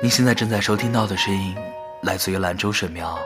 [0.00, 1.56] 你现在正在收听到的声音，
[2.02, 3.18] 来自于兰州神庙。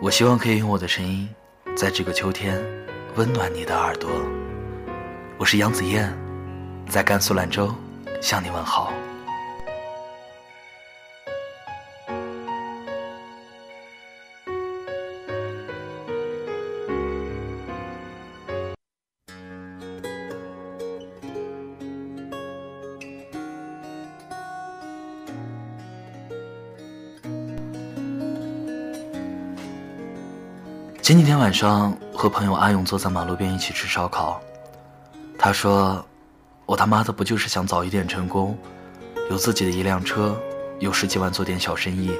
[0.00, 1.28] 我希望可以用我的声音，
[1.76, 2.58] 在这个秋天，
[3.14, 4.08] 温暖你的耳朵。
[5.36, 6.10] 我是杨子燕，
[6.88, 7.74] 在甘肃兰州
[8.22, 8.90] 向你问好。
[31.08, 34.38] 前几天晚上和朋友阿勇坐在马路边一起吃烧烤，
[35.38, 36.04] 他说
[36.68, 38.54] ：“我他妈的不就是想早一点成功，
[39.30, 40.38] 有自己的一辆车，
[40.80, 42.12] 有十几万做点小生意，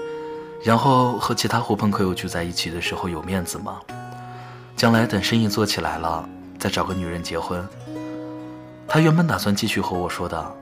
[0.65, 3.79] 然后和其他狐朋狗友聚在一起的时候有面子吗？
[4.75, 6.27] 将来等生意做起来了，
[6.59, 7.63] 再找个女人结婚。”
[8.89, 10.55] 他原本打算继续和我说的，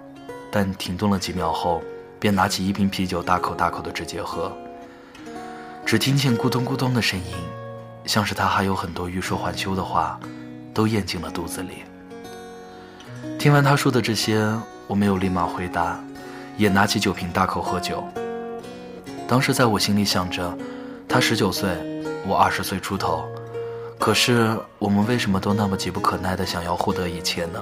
[0.50, 1.80] 但停顿了几秒后，
[2.18, 4.50] 便拿起一瓶啤酒大口大口的直接喝，
[5.86, 7.32] 只听见咕咚咕咚的声音。
[8.06, 10.18] 像是他还有很多欲说还休的话，
[10.72, 11.82] 都咽进了肚子里。
[13.38, 14.48] 听完他说的这些，
[14.86, 15.98] 我没有立马回答，
[16.56, 18.02] 也拿起酒瓶大口喝酒。
[19.28, 20.56] 当时在我心里想着，
[21.08, 21.68] 他十九岁，
[22.26, 23.24] 我二十岁出头，
[23.98, 27.60] 可是我们为什么都那么急不可耐的想要获得一切呢？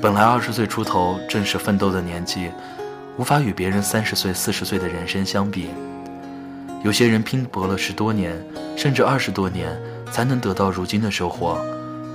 [0.00, 2.50] 本来二十岁出头正是奋斗的年纪，
[3.18, 5.68] 无法与别人三十岁、四十岁的人生相比。
[6.82, 8.32] 有些人拼搏了十多年，
[8.74, 9.78] 甚至二十多年，
[10.10, 11.58] 才能得到如今的收获，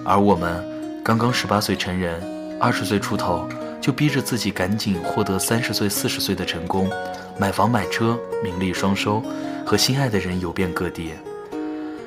[0.04, 0.64] 而我们
[1.04, 2.20] 刚刚十八岁成人，
[2.60, 3.48] 二十岁出头，
[3.80, 6.90] 就逼着自己赶紧获得三十岁、四十岁的成功，
[7.38, 9.24] 买房买车，名利双收，
[9.64, 11.12] 和心爱的人游遍各地。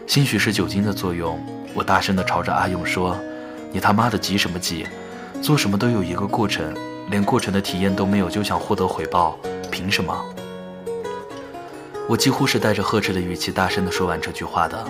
[0.08, 1.38] 兴许是酒精的作用，
[1.74, 3.16] 我大声地朝着阿勇说
[3.70, 4.84] ：“你他妈的急什么急？
[5.40, 6.74] 做什么都有一个过程，
[7.08, 9.38] 连过程的体验都没有就想获得回报，
[9.70, 10.12] 凭什么？”
[12.08, 14.82] 我几乎是带着呵斥的语气大声地说完这句话的，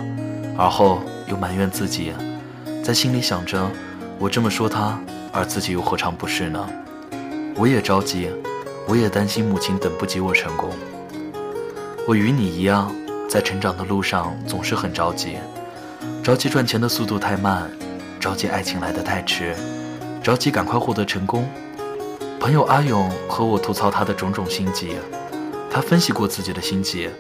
[0.56, 2.12] 而后又埋怨自己，
[2.80, 3.68] 在心里想着：
[4.20, 4.96] 我这么说他，
[5.32, 6.64] 而自己又何尝不是呢？
[7.56, 8.30] 我也着急，
[8.86, 10.70] 我也担心母亲等不及我成功。
[12.06, 12.94] 我与你一样，
[13.28, 15.38] 在成长的路上总是很着急，
[16.22, 17.68] 着急赚钱的速度太慢，
[18.20, 19.56] 着急爱情来得太迟，
[20.22, 21.50] 着急赶快获得成功。
[22.38, 24.92] 朋友阿勇和我吐槽他的种种心急。
[25.70, 27.10] 他分析过自己的心结，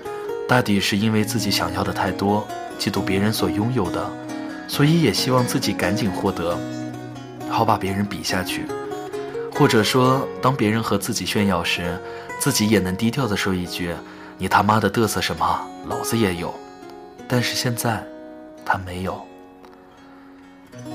[0.48, 2.46] 大抵是因为自己想要的太多，
[2.78, 4.10] 嫉妒别人所拥有的，
[4.66, 6.58] 所以也希望自己赶紧获得，
[7.50, 8.66] 好把别人比下去。
[9.54, 11.98] 或者说，当别人和自己炫耀时，
[12.38, 13.92] 自己也能低调地说一句
[14.38, 15.60] ：“你他妈的嘚瑟什么？
[15.88, 16.54] 老子也有。”
[17.26, 18.04] 但是现在，
[18.64, 19.20] 他没有。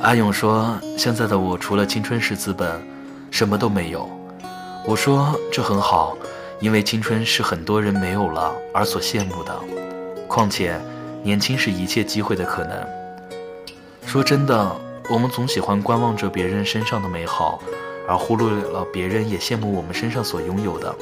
[0.01, 2.81] 阿勇说：“现在的我除了青春是资本，
[3.31, 4.09] 什么都没有。”
[4.87, 6.17] 我说：“这很好。”
[6.63, 9.53] 因为青春是很多人没有了而所羡慕的，
[10.29, 10.79] 况且
[11.21, 12.87] 年轻是一切机会的可能。
[14.05, 14.73] 说真的，
[15.09, 17.61] 我们总喜欢观望着别人身上的美好，
[18.07, 20.95] 而忽略了别人也羡慕我们身上所拥有的。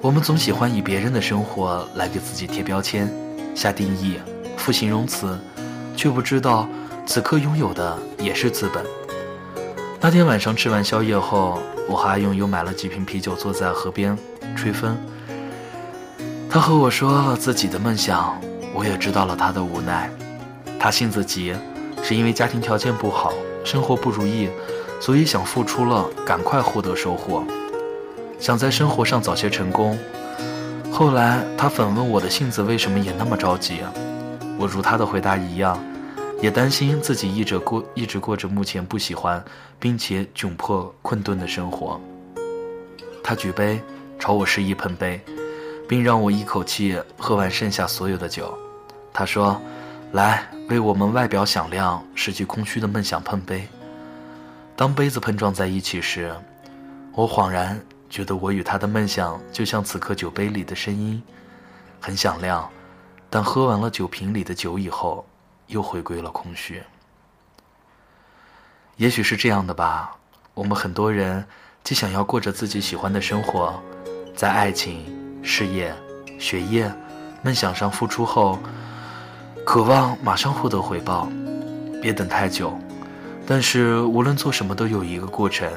[0.00, 3.08] 我们总喜欢以别人的生活来给自己贴标签、
[3.54, 4.18] 下定义、
[4.56, 5.38] 赋形容词，
[5.94, 6.68] 却不知道
[7.06, 8.84] 此刻拥有的也是资本。
[9.98, 11.58] 那天晚上吃完宵夜后，
[11.88, 14.16] 我和阿勇又买了几瓶啤酒，坐在河边
[14.54, 14.96] 吹风。
[16.48, 18.38] 他和我说了自己的梦想，
[18.74, 20.10] 我也知道了他的无奈。
[20.78, 21.54] 他性子急，
[22.02, 23.32] 是因为家庭条件不好，
[23.64, 24.48] 生活不如意，
[25.00, 27.42] 所以想付出了，赶快获得收获，
[28.38, 29.98] 想在生活上早些成功。
[30.92, 33.80] 后来他反问我的性子为什么也那么着急，
[34.58, 35.82] 我如他的回答一样。
[36.40, 39.42] 也担心自己一直过一直过着目前不喜欢
[39.80, 42.00] 并且窘迫困顿的生活。
[43.24, 43.80] 他举杯
[44.18, 45.20] 朝我示意碰杯，
[45.88, 48.56] 并让我一口气喝完剩下所有的酒。
[49.12, 49.60] 他说
[50.12, 53.66] ：“来，为我们外表响亮、实际空虚的梦想碰杯。”
[54.76, 56.32] 当杯子碰撞在一起时，
[57.14, 57.80] 我恍然
[58.10, 61.20] 觉得我与他的梦想就像此刻酒杯里的声音，
[61.98, 62.70] 很响亮，
[63.30, 65.26] 但喝完了酒瓶里的酒以后。
[65.66, 66.82] 又回归了空虚。
[68.96, 70.16] 也许是这样的吧，
[70.54, 71.46] 我们很多人
[71.84, 73.78] 既想要过着自己喜欢的生活，
[74.34, 75.04] 在爱情、
[75.42, 75.94] 事业、
[76.38, 76.90] 学业、
[77.42, 78.58] 梦想上付出后，
[79.64, 81.28] 渴望马上获得回报，
[82.00, 82.78] 别等太久。
[83.46, 85.70] 但是无论做什么都有一个过程，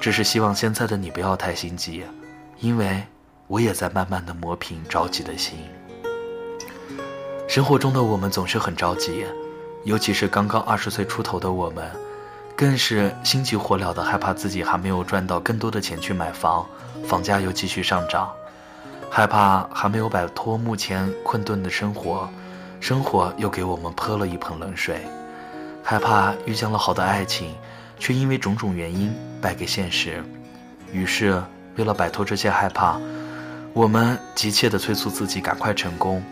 [0.00, 2.04] 只是希望现在的你不要太心急，
[2.58, 3.02] 因为
[3.46, 5.58] 我也在慢慢的磨平着急的心。
[7.48, 9.24] 生活中的我们总是很着急，
[9.84, 11.90] 尤其是刚刚二十岁出头的我们，
[12.54, 16.66] 更是心急火燎的害怕自己还没有赚到更多的钱去买房，
[17.06, 18.30] 房价又继续上涨，
[19.08, 22.28] 害怕还没有摆脱目前困顿的生活，
[22.80, 25.00] 生活又给我们泼了一盆冷水，
[25.82, 27.54] 害怕遇见了好的爱情，
[27.98, 29.10] 却因为种种原因
[29.40, 30.22] 败给现实，
[30.92, 31.42] 于是
[31.76, 33.00] 为了摆脱这些害怕。
[33.72, 36.22] 我们急切地催促自己赶快成功，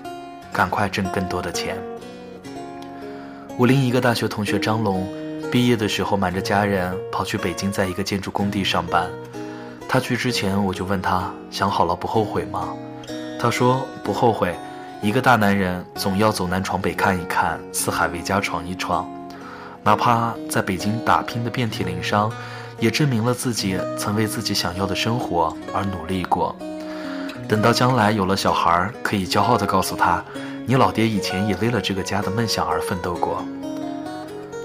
[0.57, 1.77] 赶快挣更多的钱。
[3.59, 5.07] 我另一个大学同学张龙，
[5.53, 9.11] 毕业的时候瞒着家人跑去北京，在一个建筑工地上班。
[9.87, 12.75] 他去之前，我就问他想好了不后悔吗？
[13.39, 14.57] 他说不后悔。
[15.03, 19.07] 一个大男人总要走南闯北看一看，四海为家闯一闯。
[19.83, 22.33] 哪怕在北京打拼的遍体鳞伤，
[22.81, 26.57] 也证明了自己曾为自己想要的生活而努力过。
[27.49, 30.23] 等到将来有了小孩，可以骄傲地告诉他
[30.67, 33.45] ：“你老爹以前也为了这个家的梦想而奋斗过。”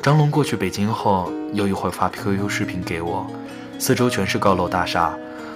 [0.02, 3.28] 张龙过去北京后，又一会发 QQ 视频给我，
[3.78, 5.14] 四周全是高楼大厦，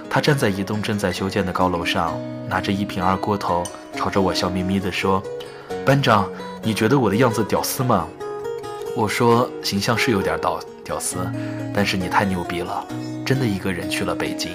[0.08, 2.16] 他站在一栋正在修建的高楼上，
[2.48, 3.64] 拿着一瓶二锅头，
[3.96, 5.20] 朝着我笑眯眯地说
[5.84, 6.28] ：“班长，
[6.62, 8.06] 你觉得我的样子屌丝吗？”
[8.94, 11.16] 我说：“形象是有点屌屌丝，
[11.74, 12.86] 但是你太牛逼了，
[13.26, 14.52] 真的一个人去了北京。”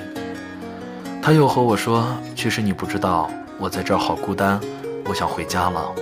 [1.23, 3.29] 他又和我说：“其实你不知道，
[3.59, 4.59] 我在这儿好孤单，
[5.07, 5.93] 我想回家了。”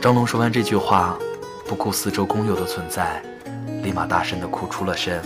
[0.00, 1.18] 张龙说完这句话，
[1.66, 3.20] 不顾四周工友的存在，
[3.82, 5.20] 立马大声的哭出了声。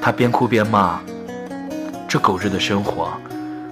[0.00, 0.98] 他边哭边骂
[2.08, 3.12] ：“这狗日的生活！”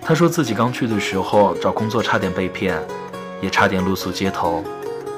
[0.05, 2.79] 他说自己刚去的时候找工作差点被骗，
[3.41, 4.63] 也差点露宿街头，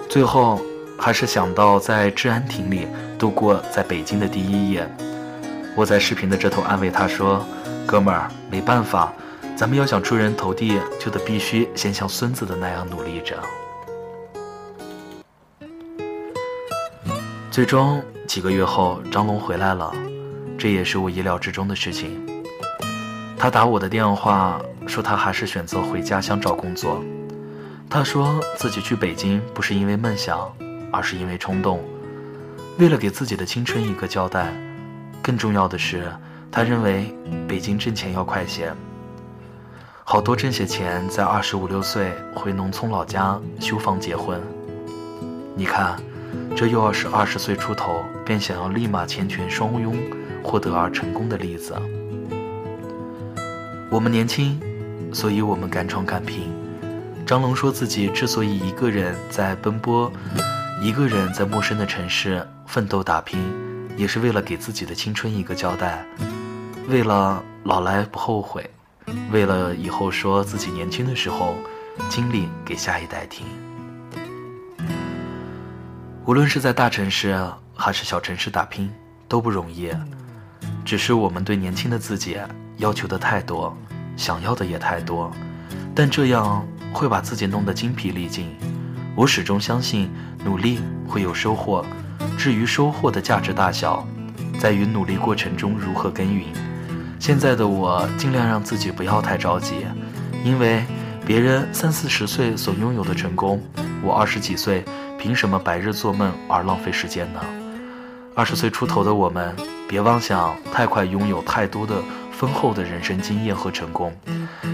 [0.08, 0.60] 最后
[0.96, 2.86] 还是想到在治安亭里
[3.18, 4.88] 度过在北京的第一夜。
[5.74, 7.44] 我在视频的这头安慰他说。
[7.86, 9.12] 哥们儿，没办法，
[9.56, 13.38] 咱们要想出人头地，就得必须先像孙子的那样努力着。
[17.50, 19.94] 最终几个月后，张龙回来了，
[20.58, 22.20] 这也是我意料之中的事情。
[23.38, 27.00] 他打我的电话，说他还是选择回家乡找工作。
[27.88, 30.50] 他说自己去北京不是因为梦想，
[30.90, 31.84] 而是因为冲动，
[32.78, 34.52] 为了给自己的青春一个交代。
[35.22, 36.10] 更重要的是。
[36.54, 37.12] 他认为
[37.48, 38.72] 北京挣钱要快些，
[40.04, 44.40] 好多挣些钱，在二十五六岁回农村老家修房结婚。
[45.56, 46.00] 你看，
[46.54, 49.96] 这又要是二十岁出头便想要立马钱权双拥
[50.44, 51.74] 获得而成功的例子。
[53.90, 54.60] 我们年轻，
[55.12, 56.52] 所以我们敢闯敢拼。
[57.26, 60.08] 张龙说自己之所以一个人在奔波，
[60.80, 63.40] 一个人在陌生的城市奋斗打拼，
[63.96, 66.06] 也是为了给自己的青春一个交代。
[66.86, 68.68] 为了老来不后悔，
[69.32, 71.56] 为了以后说自己年轻的时候
[72.10, 73.46] 经历给下一代听。
[76.26, 77.38] 无论是在大城市
[77.74, 78.92] 还是小城市打拼
[79.26, 79.90] 都不容易，
[80.84, 82.36] 只是我们对年轻的自己
[82.76, 83.74] 要求的太多，
[84.16, 85.30] 想要的也太多，
[85.94, 88.54] 但这样会把自己弄得精疲力尽。
[89.16, 90.10] 我始终相信
[90.44, 91.84] 努力会有收获，
[92.36, 94.06] 至于收获的价值大小，
[94.58, 96.46] 在于努力过程中如何耕耘。
[97.24, 99.86] 现在的我尽量让自己不要太着急，
[100.44, 100.84] 因为
[101.24, 103.62] 别人三四十岁所拥有的成功，
[104.02, 104.84] 我二十几岁
[105.18, 107.40] 凭什么白日做梦而浪费时间呢？
[108.36, 109.56] 二十岁出头的我们，
[109.88, 111.96] 别妄想太快拥有太多的
[112.30, 114.14] 丰厚的人生经验和成功。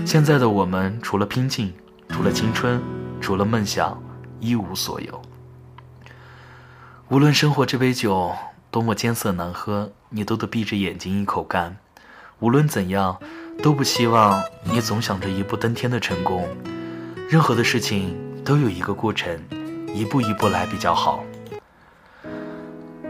[0.05, 1.73] 现在的我们除了拼劲，
[2.09, 2.83] 除了青春，
[3.21, 3.97] 除了梦想，
[4.41, 5.23] 一无所有。
[7.11, 8.33] 无论生活这杯酒
[8.73, 11.77] 多么艰涩难喝，你都得闭着眼睛一口干。
[12.41, 13.17] 无论怎样，
[13.63, 16.49] 都不希望你总想着一步登天的成功。
[17.29, 19.39] 任何的事情都有一个过程，
[19.95, 21.23] 一步一步来比较好。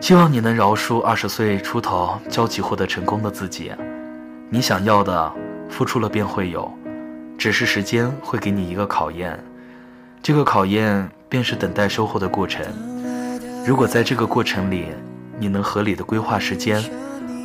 [0.01, 3.71] 希望你能饶恕二十岁出头焦急获得成功的自己。
[4.49, 5.33] 你想要的，
[5.69, 6.69] 付出了便会有，
[7.39, 9.39] 只是时间会给你一个考验。
[10.21, 12.67] 这个考验便是等待收获的过程。
[13.65, 14.87] 如果在这个过程里，
[15.39, 16.83] 你能合理的规划时间，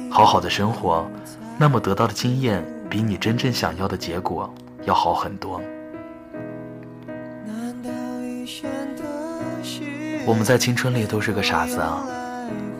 [0.09, 1.07] 好好的生活。
[1.57, 5.61] 那么得到的经验比你真正想要的结果要好很多。
[10.27, 12.03] 我们在青春里都是个傻子啊，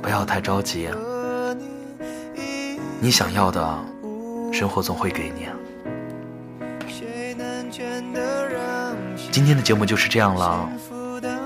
[0.02, 0.90] 不要太着急。
[3.00, 3.80] 你想要的，
[4.52, 5.48] 生活总会给你。
[9.32, 10.70] 今天的节目就是这样了，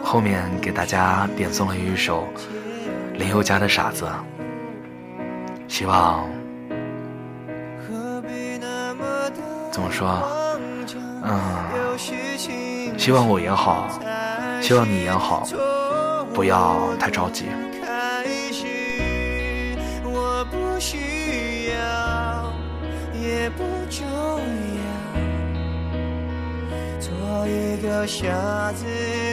[0.03, 2.27] 后面给大家点送了一首
[3.15, 4.05] 林宥嘉的《傻子》，
[5.67, 6.27] 希望。
[9.81, 10.21] 我说，
[11.23, 13.87] 嗯，希望我也好，
[14.61, 15.45] 希望你也好，
[16.33, 17.45] 不要太着急。
[26.99, 28.85] 做一个傻子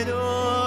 [0.05, 0.66] 多。